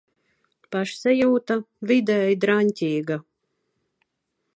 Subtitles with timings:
[0.75, 1.57] Pašsajūta-
[1.91, 3.19] vidēji draņķīga.